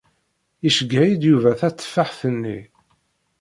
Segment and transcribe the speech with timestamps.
[0.67, 2.59] Iceyyer-iyi-d Yuba tateffaḥt-nni.